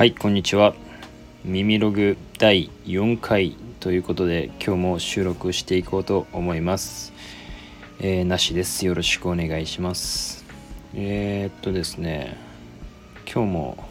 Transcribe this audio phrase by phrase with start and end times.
[0.00, 0.74] はいこんにちは。
[1.44, 7.12] 耳ログ第4回ということで今日も収録していこうと思います。
[7.98, 8.86] えー、なしです。
[8.86, 10.46] よろしくお願いします。
[10.94, 12.38] えー、っとですね
[13.30, 13.88] 今日も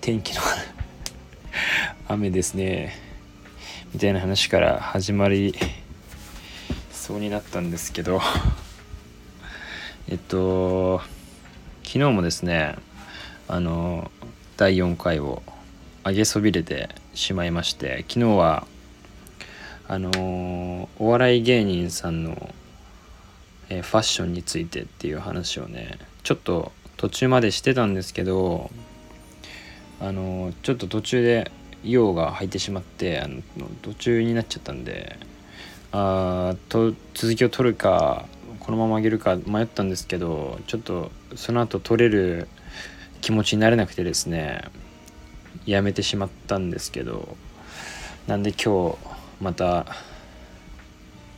[0.00, 0.40] 天気の
[2.08, 2.94] 雨ですね。
[3.92, 5.54] みたいな話から始まり
[6.90, 8.22] そうになったんですけど。
[10.08, 11.02] えっと
[11.84, 12.76] 昨日もですね
[13.46, 14.10] あの
[14.56, 15.42] 第4回を
[16.02, 18.66] 上げそびれてしまいまして昨日は
[19.86, 22.54] あのお笑い芸人さんの、
[23.68, 28.70] えー、ファッションについてっていう話をねちょっと途中までしてたんですけど
[30.00, 31.50] あのちょっと途中で
[31.84, 33.42] 用が入ってしまってあの
[33.82, 35.18] 途中になっちゃったんで
[35.92, 38.24] あと続きを取るか
[38.60, 42.48] このまま上げるか迷ったんですけどちょっとその後取れる
[43.26, 44.62] 気持ちになれなくてですね
[45.64, 47.36] やめてしまったんですけど
[48.28, 48.98] なんで今日
[49.40, 49.84] また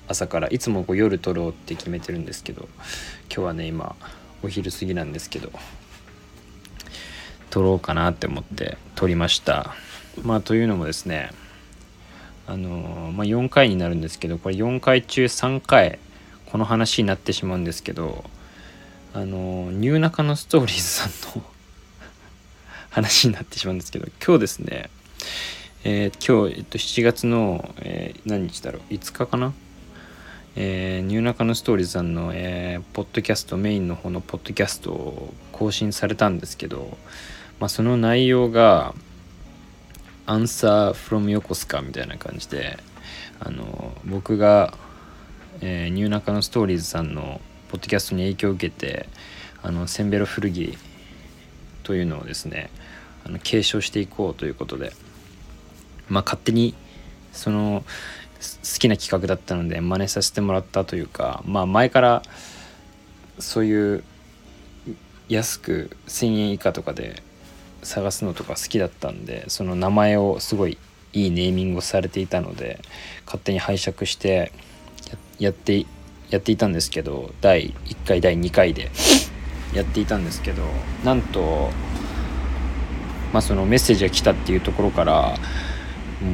[0.07, 2.69] 朝からいつもこう夜撮ろうって決めてるんですけど
[3.35, 3.97] 今日はね今
[4.43, 5.51] お昼過ぎなんですけど
[7.49, 9.75] 撮ろうかなって思って撮りました。
[10.23, 11.31] まあというのもですね
[12.47, 15.99] あのまあ、4回になるんですけどこれ4回中3回
[16.45, 18.25] この話になってしまうんですけど
[19.15, 21.58] あのニューナカのストーリーズさんの
[22.99, 24.91] 話になってしまうんですけど今日ですね、
[25.85, 29.53] えー、今日、えっと、7月の、えー、何日だろう5日かな？
[30.57, 36.99] えー、ニューナカのストーリーズさんの、えー、ポッドキャストメインの方のポッドキャストを更新されたんですけど、
[37.61, 38.93] まあ、その内容が
[40.27, 42.79] 「Answer from 横須賀」みたいな感じで
[43.39, 44.75] あの僕が、
[45.61, 49.09] えー、ニューナカのストーリーズさんのポッドキャストに影響を受けて
[49.63, 50.77] あのセンベロ古着
[51.85, 52.71] というのをですね
[53.29, 54.93] あの継承していこうということで
[56.09, 56.75] まあ勝手に
[57.33, 57.85] その
[58.39, 62.23] 好きな企画だったので真似させてもらったというかまあ前から
[63.39, 64.05] そういう
[65.29, 67.23] 安く1,000円以下とかで
[67.83, 70.79] 探すのとか好きだったんでその名前をすごい
[71.13, 72.81] いいネーミングをされていたので
[73.27, 74.53] 勝手に拝借して
[75.39, 75.87] やって
[76.31, 78.91] やっていたんですけど第1回第2回で
[79.73, 80.63] やっていたんですけど
[81.05, 81.71] なんと、
[83.33, 85.37] まあ、そのメッセージが来たっていうところから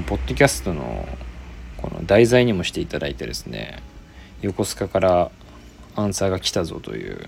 [0.07, 1.09] ポッドキャストの
[1.77, 3.83] この題材にもしていただいてですね
[4.43, 5.31] 横須賀から
[5.97, 7.27] アンサーが来たぞという。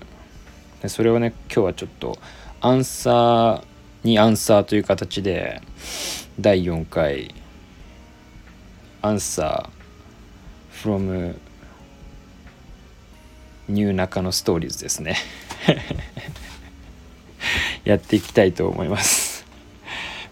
[0.81, 2.17] でそれをね今日はちょっと
[2.61, 3.63] アンサー
[4.03, 5.61] にアンサーという形で
[6.39, 7.33] 第4回
[9.01, 11.35] アンサー from
[13.67, 15.17] ニューナカのストーリーズですね。
[17.83, 19.26] やっていきたいと思います。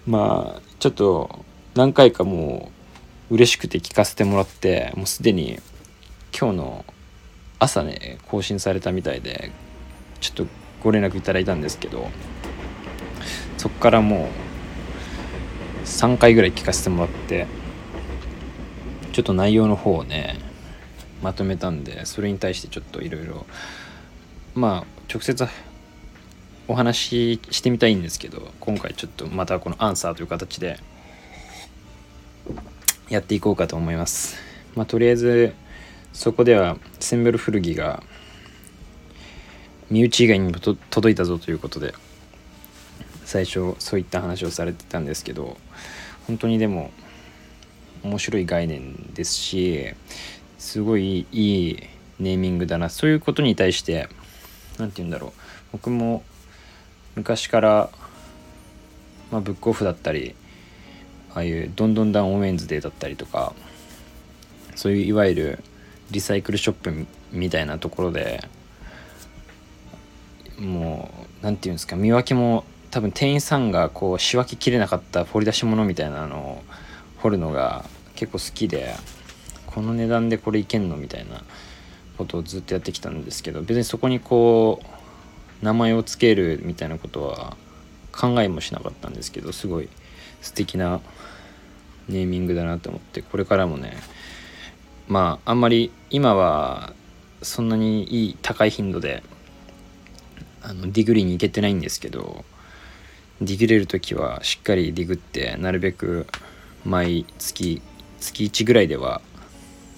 [0.07, 1.43] まあちょっと
[1.73, 2.71] 何回かも
[3.29, 5.59] う嬉しくて聞かせてもらってもうすでに
[6.37, 6.85] 今日の
[7.59, 9.51] 朝ね更新されたみたいで
[10.19, 10.47] ちょっと
[10.83, 12.09] ご連絡いただいたんですけど
[13.57, 14.29] そっからも
[15.83, 17.47] う3回ぐらい聞かせてもらって
[19.11, 20.37] ちょっと内容の方をね
[21.23, 23.45] まとめたんでそれに対してちょっといろいろ
[24.53, 25.47] まあ直接
[26.67, 30.79] お話ししてみたいんですけど今回ちょっとまたこのアンサーという形で
[33.09, 34.37] やっていこうかと思います。
[34.75, 35.53] まあとりあえず
[36.13, 38.01] そこではセンベル古着が
[39.91, 41.93] 身内以外にも届いたぞということで
[43.25, 45.57] 最初そういった話をされてたんですけど
[46.25, 46.91] 本当にでも
[48.03, 49.93] 面白い概念ですし
[50.57, 51.79] すごいいい
[52.19, 54.09] ネーミングだなそういうことに対して
[54.79, 55.31] 何て言うんだろう。
[55.73, 56.23] 僕も
[57.15, 57.89] 昔から、
[59.31, 60.35] まあ、ブックオフだったり
[61.33, 63.53] ああいうどんどんダンオメンズデーだったりとか
[64.75, 65.63] そういういわゆる
[66.11, 68.47] リサイクルショップみたいなところで
[70.59, 71.09] も
[71.41, 76.63] う何て言うんですか見分けも多分店員さんがこう仕分けきれなかった掘り出し物みたいなのを
[77.17, 77.85] 掘るのが
[78.15, 78.95] 結構好きで
[79.65, 81.43] この値段でこれいけんのみたいな
[82.17, 84.94] ことをずっとやってきたんですけど別にそこにこう
[85.61, 87.55] 名前を付けるみたいなことは
[88.11, 89.89] 考えもしなかったんですけどすごい
[90.41, 91.01] 素敵な
[92.07, 93.97] ネーミングだなと思ってこれからもね
[95.07, 96.93] まああんまり今は
[97.41, 99.23] そんなにいい高い頻度で
[100.61, 102.45] あのディグりに行けてないんですけど
[103.41, 106.25] ディグれる時はしっかりディグってなるべく
[106.85, 109.21] 毎月1ぐらいでは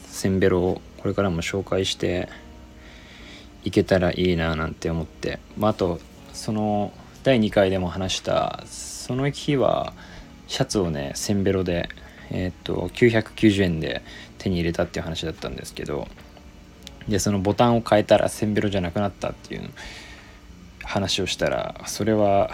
[0.06, 2.28] センベロをこれからも紹介して
[3.68, 6.00] いけたらいいななんて思って、まあ、あと
[6.34, 6.94] その
[7.24, 9.94] 第2回でも話したその日は
[10.48, 11.90] シャツをねセンベロで
[12.30, 14.02] えー、っと990円で
[14.38, 16.08] 手に入れたっていう話だったんですけど。
[17.08, 19.70] でそのボタンを変えたらセンベロじゃなくなったっていう
[20.84, 22.52] 話をしたらそれは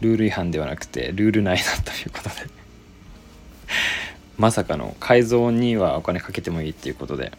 [0.00, 2.34] ルール違反ではなくてルール内だということで。
[4.38, 7.32] まさかの改造にはお金かけてもいいっていうことで。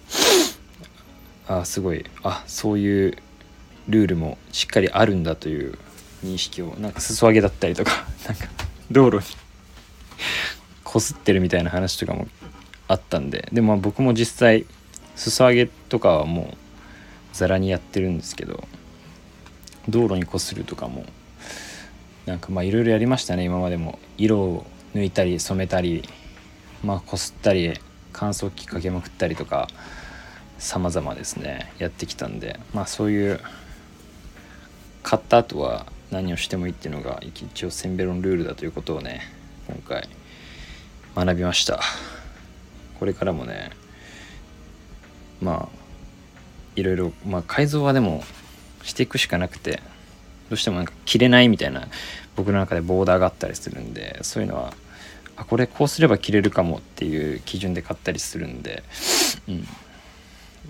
[1.49, 2.05] あすごい。
[2.23, 3.17] あそういう
[3.89, 5.77] ルールもしっかりあるんだという
[6.23, 8.47] 認識をなんか裾上げだったりとか なんか
[8.91, 9.23] 道路に
[10.83, 12.27] こすってるみたいな話とかも
[12.87, 14.65] あったんででも僕も実際
[15.15, 16.57] 裾上げとかはもう
[17.33, 18.67] ざらにやってるんですけど
[19.87, 21.05] 道路にこするとかも
[22.25, 23.97] なんかまあいろいろやりましたね今までも。
[24.17, 26.07] 色を抜いたり染めたり
[26.83, 27.73] まあこすったり
[28.11, 29.67] 乾燥機かけまくったりとか
[30.59, 33.39] 様々ですねやってきたんでまあそういう
[35.03, 39.21] 買った後は何をしてもいいっていうのが一応センベロンルールだということをね
[39.67, 40.07] 今回
[41.15, 41.81] 学びました。
[42.99, 43.71] これからもね
[45.41, 45.79] まあ
[46.75, 48.23] いろいろまあ改造はでも
[48.83, 49.81] していくしかなくて
[50.49, 51.87] どうしてもなんか着れないみたいな
[52.35, 54.73] 僕の中でボーダーがあったりするんでそういうのは
[55.35, 58.83] あこれこうすれば着れるかもっていう基準で買ったりするんで、
[59.47, 59.67] うん、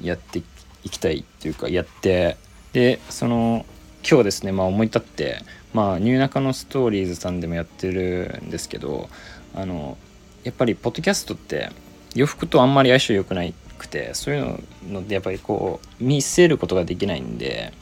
[0.02, 0.40] やって
[0.84, 2.38] いきたいっていうかやって
[2.74, 3.66] でその
[4.08, 5.44] 今日ですねまあ思い立って
[5.74, 9.10] まあニューナカのストーリーズさんでもやってるんですけど
[9.56, 9.98] あの
[10.44, 11.70] やっぱりポッドキャストって
[12.16, 17.74] 洋服とあんまり相性良くないくてそういうのでやっぱりこう見せることができないんで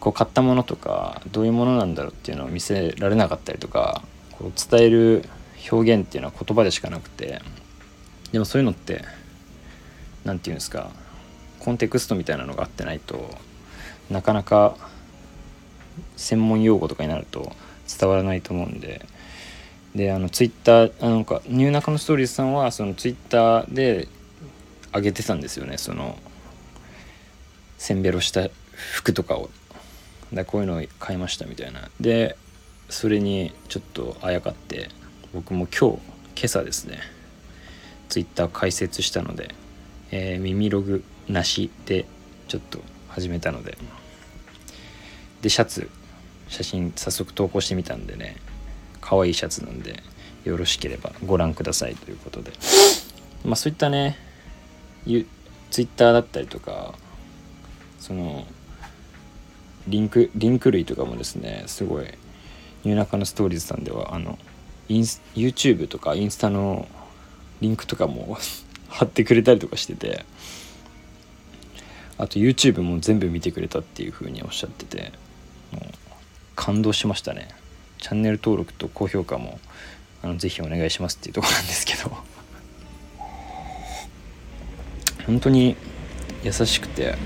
[0.00, 4.02] こう買ったものとかどういうものなんだろうっていうのを見せられなかったりとか
[4.32, 5.28] こう伝える
[5.70, 7.40] 表現っていうのは言葉でしかなくて
[8.32, 9.04] でもそういうのって
[10.24, 10.90] 何て言うんですか
[11.66, 13.28] コンテクストみたいなのがあってないと
[14.08, 14.76] なかなか
[16.16, 17.50] 専門用語とかになると
[17.98, 19.04] 伝わらないと思うんで。
[19.96, 24.08] であのツイッターなんかニューナカのストーリーズさんはそのツイッターで
[24.94, 25.78] 上げてたんですよね。
[25.78, 26.18] その
[27.78, 29.50] せんべろした服とかを。
[30.32, 31.90] だこういうのを買いましたみたいな。
[31.98, 32.36] で
[32.90, 34.88] それにちょっとあやかって
[35.32, 35.98] 僕も今日
[36.36, 37.00] 今朝ですね
[38.08, 39.52] ツイッター開設したので、
[40.12, 42.06] えー、耳ログなしで
[42.48, 43.76] ちょっと始めたので。
[45.42, 45.90] でシャツ。
[46.48, 48.36] 写真早速投稿してみたんでね。
[49.00, 50.02] 可愛いシャツなんで
[50.44, 52.52] よろしければご覧くださいということで。
[53.44, 54.18] まあそういったね
[55.70, 56.94] ツイッターだったりとか
[58.00, 58.44] その
[59.86, 62.06] リンクリンク類とかもですねすごい
[62.84, 64.38] ニューナカのストーリーズさんではあの
[64.88, 66.88] インス YouTube とかインスタの
[67.60, 68.36] リンクとかも
[68.88, 70.24] 貼ってくれたりとかしてて。
[72.18, 75.12] あと YouTube も全部見てくれたっていう風におっしゃってて
[75.72, 75.84] もう
[76.54, 77.48] 感動しましたね。
[77.98, 79.58] チャンネル登録と高評価も
[80.22, 82.36] あのぜひお願いしますっていうとこなんですけど。
[85.26, 85.76] 本当に
[86.44, 87.16] 優しくて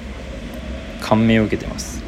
[1.03, 2.01] 感銘を受けてます。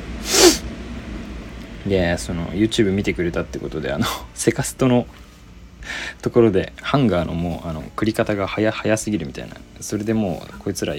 [1.86, 5.06] でその YouTube 見てくれたってことであのセカストの
[6.22, 9.56] ところでハンガーのもうあの繰り方が早早すぎるみたいな。
[9.80, 10.94] それでもうこいつら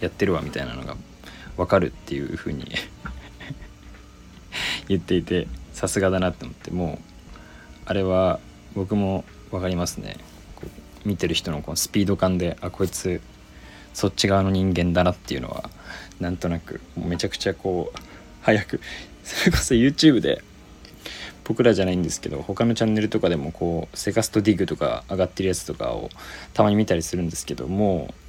[0.00, 0.96] やってるわみたいなのが
[1.56, 2.66] 分かるっていう風に
[4.88, 7.40] 言っていてさすがだなって思ってもう
[7.86, 8.40] あれは
[8.74, 10.16] 僕も分かりますね。
[11.04, 13.20] 見てる人のこのスピード感であこいつ
[13.94, 15.70] そっち側の人間だなっていうのは
[16.20, 17.98] なんとなくめちゃくちゃこう
[18.42, 18.80] 早く
[19.22, 20.42] それこそ YouTube で
[21.44, 26.10] 僕らじゃないんですけど他のチャンネルとかでもこうセカストディグとか上がってるやつとかを
[26.54, 28.25] たまに見たりするんですけどもう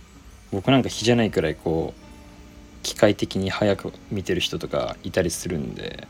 [0.52, 6.08] 僕なんか比じゃないくらいこう機械的に早く見てる人とかいたりするんで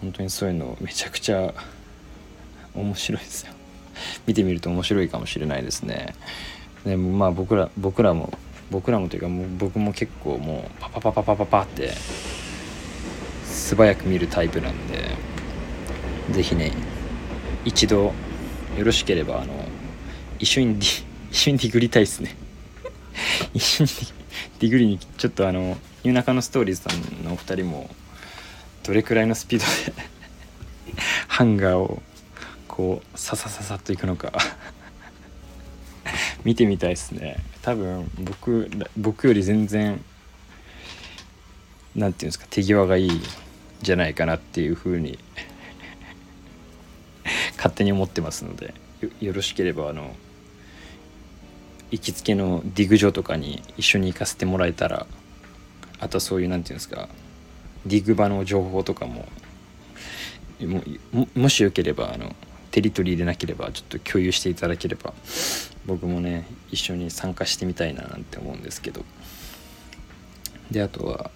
[0.00, 1.52] 本当にそういうのめちゃくちゃ
[2.74, 3.52] 面白いですよ。
[4.26, 6.14] 見てみると面白いかもしれないですね。
[6.84, 8.32] でもまあ僕ら僕らも
[8.70, 11.92] 僕らもというかもう僕も結構もうパパパパパパパって
[13.44, 15.08] 素早く見るタイプなんで
[16.30, 16.72] 是非ね
[17.64, 19.54] 一度よろしければあの
[20.38, 22.36] 一緒に一緒にディグりたいですね。
[23.54, 23.90] 一緒に
[24.60, 27.90] ディグリにちょっとあのニューナカのストーリーズさんのお二人も
[28.84, 30.08] どれくらいのスピードで
[31.28, 32.02] ハンガーを
[32.66, 34.32] こうささささっといくのか
[36.44, 37.36] 見てみたいですね。
[37.62, 40.02] 多分僕僕より全然
[41.94, 43.20] 何て言うんですか手際がいい
[43.82, 45.18] じゃないかなっていうふうに
[47.56, 50.16] 勝手に思ってますのでよよろしければあの
[51.90, 55.06] 行きつけのディグ場とかに一緒に行かせてもらえたら
[56.00, 57.08] あとはそういう何て言うんですか
[57.86, 59.26] ディグ場の情報とかも
[61.12, 62.34] ももしよければあの
[62.70, 65.14] テリトリーでなければちょっと共有していただければ
[65.86, 69.04] 僕もね一緒に参加してみたいななんて思うんですけど。
[70.70, 71.30] であとは、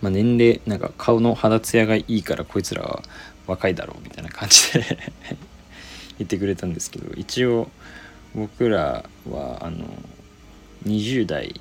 [0.00, 3.02] まあ、年齢なんか顔の肌ツヤがいいからこいつらは
[3.46, 5.12] 若いだろうみたいな感じで
[6.18, 7.70] 言ってくれたんですけど一応
[8.34, 9.84] 僕らはあの
[10.84, 11.60] 20代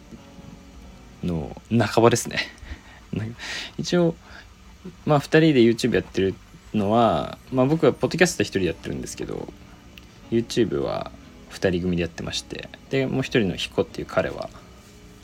[1.24, 2.40] の半ばですね。
[3.78, 4.16] 一応
[5.06, 6.36] まあ2人で YouTube やってる
[6.74, 9.48] のは、まあ、僕はポッドキャスト1人でやってるんですけど
[10.32, 11.12] YouTube は
[11.52, 14.50] 2人組でやってましてでもう1人のヒコっていう彼は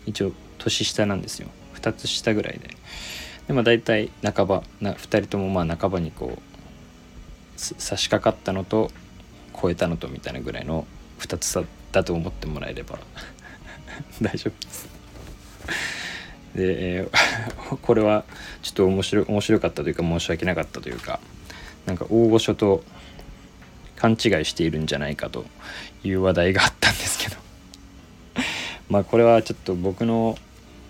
[0.05, 1.49] 一応年下なんですよ。
[1.75, 2.69] 2つ下ぐらいで。
[3.47, 6.53] でまあ大体半ばな2人ともまあ半ばにこう
[7.57, 8.89] 差し掛かったのと
[9.59, 10.87] 超えたのとみたいなぐらいの
[11.23, 12.99] 2つ差だと思ってもらえれば。
[14.21, 14.87] 大丈夫です。
[16.55, 18.25] で、えー、 これは
[18.61, 21.19] ちょっと面白面白かったというか申し訳なかったというか
[21.85, 22.83] なんか大御所と
[23.95, 25.45] 勘違いしているんじゃないかと
[26.03, 27.37] いう話題があったんですけど。
[28.89, 30.37] まあこれはちょっと僕の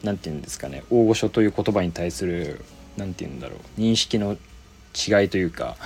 [0.03, 2.65] 何て言うんですかね大御所という言葉に対する
[2.97, 4.37] 何て言うんだろう認識の
[4.95, 5.77] 違いというか、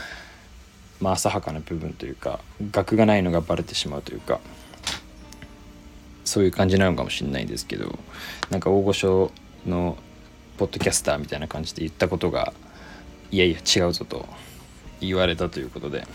[0.99, 2.39] まあ、浅はかな部分というか
[2.71, 4.39] 学がないのがバレてしまうというか
[6.25, 7.97] そういう感じなのかもしれないですけど
[8.49, 9.31] なんか大御所
[9.65, 9.97] の
[10.57, 12.53] ポッドキャスターみたいな感じで言ったことが
[13.31, 14.25] いやいや違うぞと
[14.99, 16.07] 言われたということで。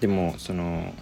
[0.00, 0.94] でもその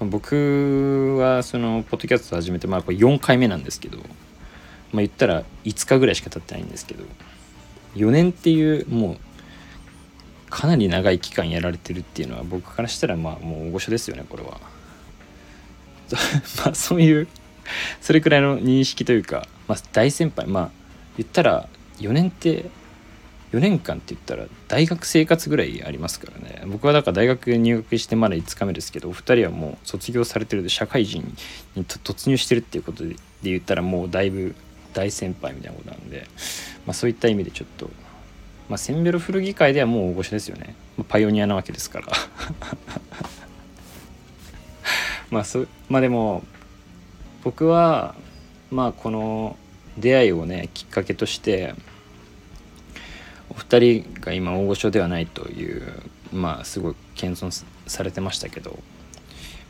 [0.00, 4.06] 僕はそのポッドキャスト始めてまあこれ4回目なんですけどまあ
[4.96, 7.04] 言ったら5日ぐらいしか経ってないんですけど
[7.94, 9.16] 4年っていうもう
[10.50, 14.60] かなり長い期間やられてるっていうのは僕からしたらまあもう大御所ですよねこれは。
[16.64, 17.28] まあそういう
[18.00, 20.70] それくらいの認識というか、まあ、大先輩まあ
[21.18, 22.66] 言ったら4年って
[23.52, 31.22] 4年間って言ったら大学生活ぐらいありますからね僕はだから大学入学してまだ5日目ですけどお二人はもう卒業されてる社会人
[31.74, 34.54] に突入してるっていうことで言ったらもうだいぶ
[34.92, 36.26] 大先輩みたいなことなんで、
[36.86, 37.90] まあ、そういった意味でちょっと、
[38.68, 42.06] まあ、センベロ古着会ではもう大御所ですよね、まあ、パイオニアなわけですから。
[45.30, 46.42] まあそまあでも
[47.44, 48.14] 僕は
[48.70, 49.56] まあこの
[49.98, 51.74] 出会いをねきっかけとして
[53.50, 58.78] お二人が今大御所ではないというまあすごい謙遜されてましたけど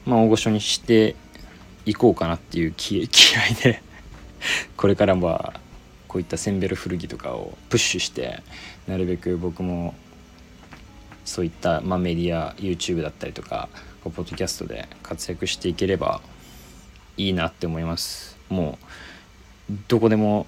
[0.07, 1.17] まあ大御所にして
[1.87, 3.83] いこうかなっていう気 気合で
[4.76, 5.55] これからは
[6.09, 8.43] こういったセンベル古着とかをプッシュして
[8.87, 9.95] なるべく僕も
[11.25, 13.69] そういった、まあ、メディア YouTube だったりとか
[14.03, 16.23] ポッドキャストで活躍していければ
[17.19, 18.38] いいなって思います。
[18.49, 18.79] も
[19.71, 20.47] うどこでも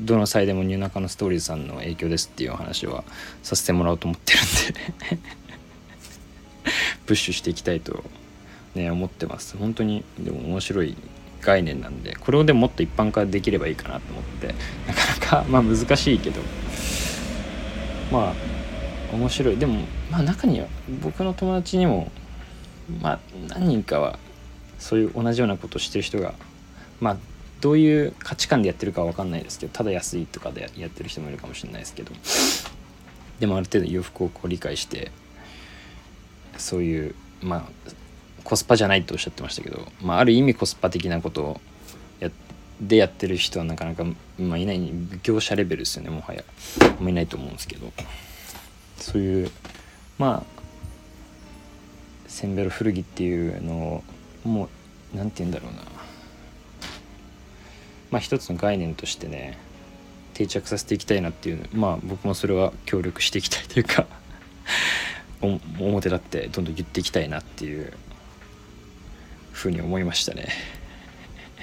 [0.00, 3.04] どの際でもニューナカのストーリーズさんの影響ですっていうお話は
[3.42, 5.22] させてもらおうと思ってるんで
[7.06, 8.04] プッシュしていきたいと
[8.74, 9.56] ね思ってます。
[9.56, 10.96] 本当にでも面白い
[11.40, 14.54] 概念なんでこれをでももっと一般化できればいいかなと思って
[14.86, 16.40] なかなか まあ難しいけど
[18.12, 18.34] まあ
[19.14, 19.56] 面白い。
[19.56, 19.80] でも
[20.10, 20.66] まあ中には
[21.02, 22.10] 僕の友達にも
[23.00, 24.18] まあ何人かは
[24.78, 26.34] そういう同じようなことをしてる人が
[27.00, 27.16] まあ
[27.60, 32.12] どういう価値観でやってるかは分かんないですけどただ安いとかでやってる人もいるかもしれないですけど
[33.40, 35.10] でもある程度洋服をこう理解して
[36.56, 37.90] そういうまあ
[38.44, 41.60] コスパじゃないとおっしゃってましたけど、まあ、ある意味コスパ的なことを
[42.20, 42.30] や
[42.80, 44.04] でやってる人はなかなか、
[44.38, 44.92] まあ、いない
[45.22, 46.44] 業者レベルですよねもはや。
[47.00, 47.92] もういないと思うんですけど。
[48.98, 49.50] そういう
[50.18, 50.58] まあ
[52.26, 54.04] センベロ古着っていうのを
[54.44, 54.68] も
[55.14, 55.82] う何て言うんだろうな。
[58.10, 59.58] まあ一つの概念としてね
[60.34, 64.06] 定着させていきたいなっていうまあ僕もそれは協力していきたいというか
[65.40, 67.92] 表立ってどんどん言っていきたいなっていう
[69.58, 70.48] ふうに思いましたね。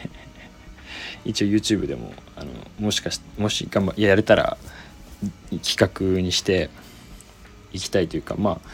[1.23, 4.57] 一応 YouTube でもあのもしかしもし頑張やれたら
[5.63, 6.69] 企画にして
[7.71, 8.69] いきたいというかまあ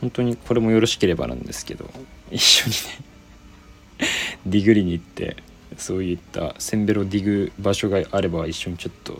[0.00, 1.88] 本当にこれもよろしければなんですけど
[2.30, 4.08] 一緒にね
[4.44, 5.36] ディグりに行って
[5.78, 9.12] そういったセンベロディグ場所があれば一緒にちょっと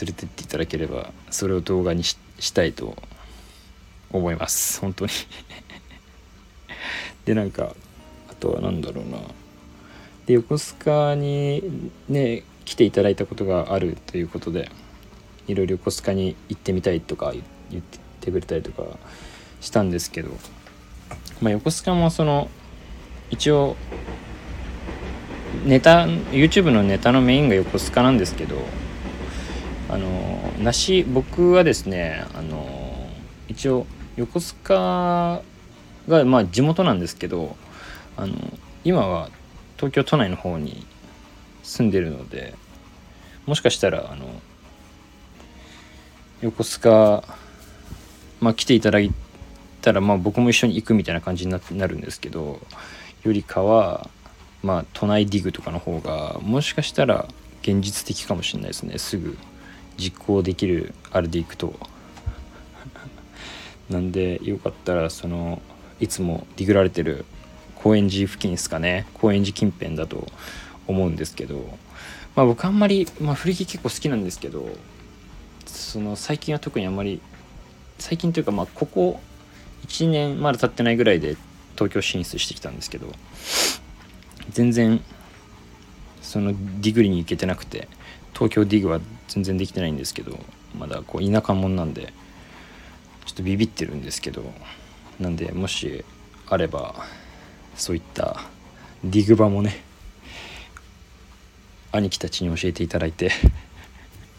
[0.00, 2.16] 連れてっていただければそれを動画にし
[2.52, 2.96] たいと
[4.10, 4.80] 思います。
[4.80, 5.12] 本当に。
[7.24, 7.74] でなんか
[8.40, 9.18] とは何だろうな。
[10.26, 14.70] で横須賀にね来ていただいたことがあるということで
[15.46, 17.32] いろいろ横須賀に行ってみたいとか
[17.70, 17.84] 言っ
[18.20, 18.84] てくれたりとか
[19.60, 20.30] したんですけど、
[21.40, 22.48] まあ、横須賀もその
[23.30, 23.76] 一応
[25.64, 28.56] ネタ YouTube のネタのメインが横須賀なんですけど
[29.88, 33.08] あの梨僕はですねあの
[33.48, 35.42] 一応横須賀
[36.08, 37.56] がまあ地元なんですけど
[38.20, 38.34] あの
[38.84, 39.30] 今は
[39.78, 40.86] 東京都内の方に
[41.62, 42.54] 住んでるので
[43.46, 44.26] もしかしたらあの
[46.42, 47.24] 横須賀、
[48.40, 49.10] まあ、来ていただい
[49.80, 52.60] たら、まあ、僕も一緒に行くみたいな感じになるんですけど
[53.22, 54.10] よりかは、
[54.62, 57.26] まあ、都内ディグとかの方がもしかしたら
[57.62, 58.98] 現実的かもしれないですね。
[58.98, 59.38] すぐ
[59.96, 61.78] 実行できるあれでいくと。
[63.90, 65.60] なんでよかったらその
[66.00, 67.26] いつもディグられてる
[67.82, 69.06] 高円寺付近ですかね。
[69.14, 70.26] 高円寺近辺だと
[70.86, 71.78] 思うんですけど。
[72.36, 74.68] まあ僕あんまり、まあ、古着結構好きなんですけど
[75.66, 77.20] その最近は特にあんまり
[77.98, 79.20] 最近というかまあここ
[79.86, 81.36] 1年まだ経ってないぐらいで
[81.74, 83.08] 東京進出してきたんですけど
[84.50, 85.02] 全然
[86.22, 87.88] そのディグリに行けてなくて
[88.32, 90.38] 東京ディグは全然できてないんですけど
[90.78, 92.12] まだこう田舎者なんで
[93.26, 94.44] ちょっとビビってるんですけど
[95.18, 96.04] なんでもし
[96.48, 96.94] あれば
[97.80, 98.42] そういった
[99.02, 99.82] ディグ場もね
[101.92, 103.32] 兄貴たちに教えていただいて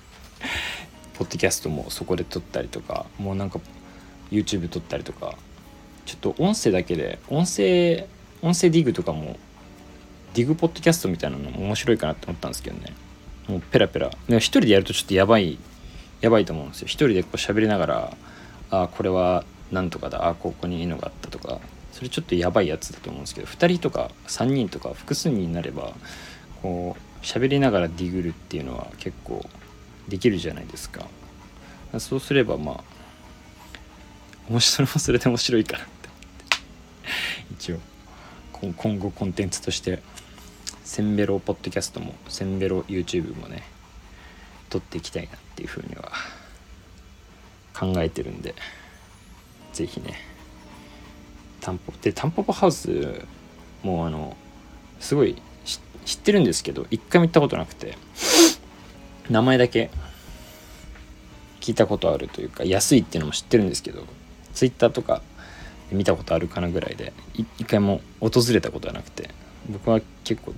[1.17, 3.59] ポッドキャストもそこで撮ったりとかもうなんか
[4.31, 5.35] YouTube 撮ったりとか
[6.05, 8.07] ちょっと音声だけで音声
[8.43, 9.37] 音声ディグとかも
[10.35, 12.93] ディグポッドキャストみたいなのも面白いかなって思ったんですけどね。
[13.47, 14.11] もうペラペラ。
[14.29, 15.57] 一人でやるとちょっとやばい
[16.21, 16.87] やばいと思うんですよ。
[16.87, 18.17] 一人でこう喋りながら
[18.69, 21.59] ああこれはなんとかだああここにいいのがあったとか
[22.01, 25.93] それちょっとやばいやつだと思うんですけど2人とか3人とか複数人になれば
[26.63, 29.45] こう喋りながらディグルっていうのは結構
[30.07, 31.05] できるじゃないですか。
[31.99, 32.83] そうすればまあ
[34.49, 36.09] 面白それもそれで面白いかなって。
[37.51, 37.77] 一応
[38.53, 40.01] 今後コンテンツとして
[40.83, 43.61] センベロポッドキャストもセンベロ YouTube もね
[44.71, 46.11] 撮っていきたいなっていうふうには
[47.79, 48.55] 考えてるんで
[49.73, 50.30] 是非ね
[51.61, 53.21] タンポでタンポポハウス
[53.83, 54.35] もうあの
[54.99, 55.41] すごい
[56.05, 57.97] 知ってるんですけど一回も行ったことなくて。
[59.29, 59.89] 名前だけ
[61.61, 64.03] 聞いたことあるというか安いっていうのも知ってるんですけど
[64.53, 65.21] Twitter とか
[65.91, 69.29] 見たことあるかなぐらいで一回も訪れたことはなくて。
[69.69, 70.55] 僕は結構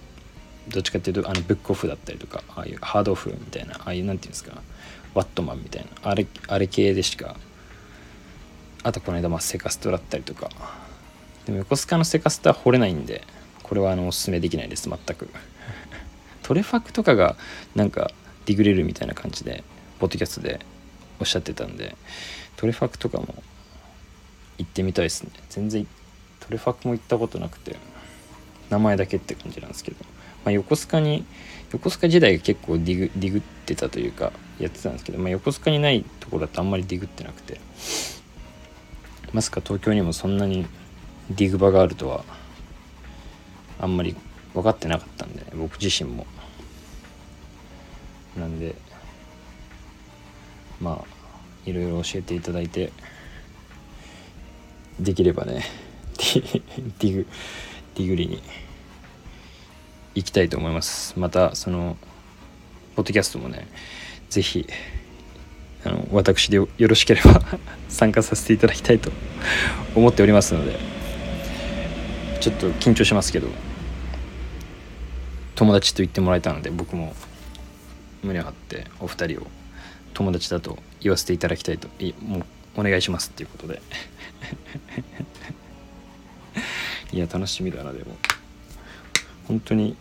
[0.69, 4.61] どっちかっていうとあのブックオフだったりとかああいうハードオフみたいなああいうなんていうんですか
[5.13, 7.35] ワットマンみたいなあれあれ系でしか
[8.81, 10.49] あとこの間まあセカストだったりとか
[11.45, 13.23] でも横須賀のセカストは掘れないんで
[13.63, 15.29] これはあのおすすめできないです全く。
[16.41, 17.37] トレファクとかが
[17.73, 18.11] なんか
[18.45, 19.63] ディグレるみたいな感じで
[19.99, 20.59] ポッドキャストで
[21.19, 21.95] おっしゃってたんで
[22.57, 23.35] トレファクとかも
[24.57, 25.31] 行ってみたいですね。
[25.49, 25.87] 全然
[26.39, 27.77] トレファクも行ったことなくて
[28.69, 29.97] 名前だけって感じなんですけど、
[30.43, 31.25] まあ、横須賀に
[31.71, 37.59] 横須賀時代が結構ディグディグってたというかやってたんですけど、まあ、横須賀にないところだとあんまりディグってなくて。
[39.33, 40.67] まさか東京にもそんなに
[41.29, 42.23] ディグ場があるとは
[43.79, 44.15] あんまり
[44.53, 46.25] 分かってなかったんで、ね、僕自身も。
[48.37, 48.75] なんで
[50.81, 52.91] まあいろいろ教えていただいて
[54.99, 55.63] できればね
[56.17, 57.27] ディグ
[57.95, 58.41] ディグリに
[60.15, 61.19] 行きたいと思います。
[61.19, 61.97] またその
[62.95, 63.67] ポッドキャストもね
[64.29, 64.67] 是非
[65.85, 67.41] あの私でよろしければ
[67.89, 69.11] 参加させていただきたいと
[69.95, 70.92] 思っておりますので。
[72.43, 73.47] ちょっと緊張しますけど
[75.55, 77.15] 友達と言ってもらえたので僕も
[78.21, 79.47] 胸を張ってお二人を
[80.13, 83.81] 友達だと言わせていただきたいといもうお願いしますっていうことで。
[87.13, 88.17] いや楽しみだなでも。
[89.47, 89.95] 本当に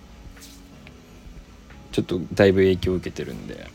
[1.92, 3.70] ちょっとだいぶ影響を受けてるんで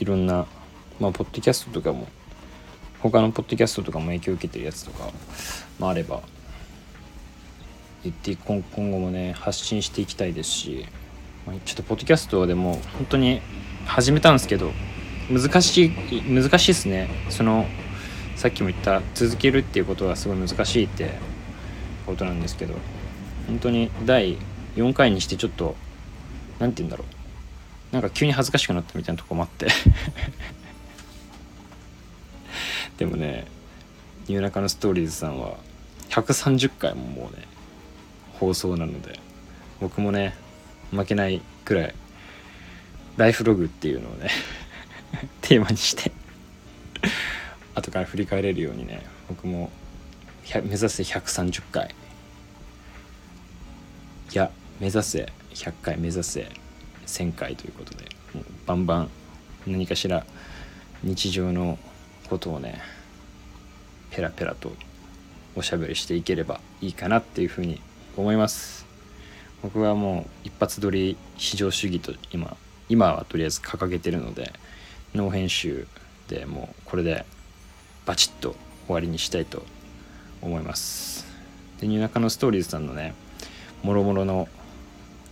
[0.00, 0.46] いろんな
[0.98, 2.08] まあポッドキャストとかも
[2.98, 5.10] 他のポッドキャストとかも影響を受けてるやつとか、
[5.78, 6.20] まあ、あれば
[8.04, 10.86] 言って今後もね発信していきたいですし、
[11.64, 13.40] ちょっとポッドキャストでも本当に
[13.86, 14.70] 始めたんですけど
[15.30, 15.90] 難しい
[16.22, 17.10] 難しいですね。
[17.28, 17.66] その
[18.36, 21.10] さっきも言った続けるっていうことがすごい難しいって
[22.06, 22.74] ことなんですけど
[23.46, 24.38] 本当に第
[24.76, 25.76] 4回にしてちょっと
[26.58, 27.06] 何て言うんだろう。
[27.92, 29.66] なんか急に恥ずかしくなったみたいなとこもあって。
[32.98, 33.46] でもね
[34.28, 35.56] 「ニューナカのストーリーズ」さんは
[36.10, 37.46] 130回ももうね
[38.40, 39.20] 放送なので
[39.80, 40.34] 僕もね
[40.90, 41.94] 負けないくらい
[43.18, 44.30] ライフログっていうのをね
[45.42, 46.10] テーマにして
[47.74, 49.70] 後から振り返れるようにね僕も
[50.54, 51.94] 目指せ130回
[54.32, 54.34] い。
[54.34, 54.50] や
[54.80, 56.50] 目指せ100回目指せ
[57.06, 59.10] 1000回ということでもうバンバン
[59.66, 60.24] 何かしら
[61.02, 61.78] 日常の
[62.30, 62.80] ことをね
[64.10, 64.72] ペラペラと
[65.56, 67.82] おしゃべりしていければいいかなっていうふうに
[68.16, 68.86] 思います。
[69.62, 72.56] 僕はもう一発撮り至上主義と今
[72.88, 74.52] 今はとりあえず掲げてるので
[75.14, 75.86] ノー編集
[76.28, 77.24] でもうこれで
[78.06, 79.64] バチッと終わりにしたいと
[80.42, 81.26] 思います。
[81.80, 83.14] でニューナカのストーリーズさんのね
[83.82, 84.48] もろもろの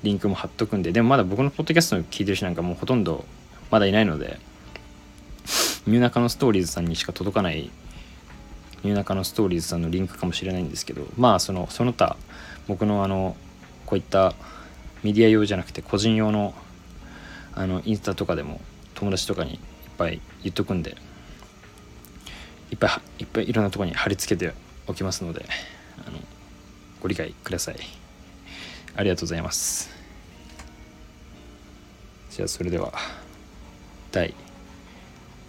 [0.03, 3.25] リンクも貼っとくんででもまだ僕のポッドキャストの聞いてる人なんかもうほとんど
[3.71, 4.39] まだいないので
[5.87, 7.71] ニューナカのストーリーズさんにしか届かない
[8.85, 12.17] ニューナカのストーリーズさんのリンクかもしれないんですけどまあそのその他
[12.69, 13.37] 僕のあの
[13.87, 14.35] こういった
[15.03, 16.55] メディア用じゃなくて個人用の
[17.55, 18.61] あのインスタとかでも
[18.95, 19.59] 友達とかにいっ
[19.97, 20.97] ぱい言っとくんで
[22.71, 24.55] いっぱいいっぱいいろんなとこに貼り付けて
[24.87, 25.45] おきますので
[26.07, 26.19] あの
[27.01, 27.77] ご理解ください。
[28.95, 29.91] ありがとうございます。
[32.31, 32.93] じゃあそれでは
[34.13, 34.35] 第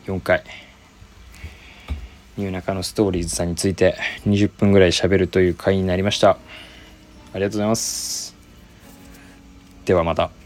[0.06, 0.44] 4回。
[2.38, 6.38] ニューナカのストーリーズさんについて20分ぐらい喋るという回になりました。
[7.34, 8.36] ありがとうございます。
[9.86, 10.39] ではまた。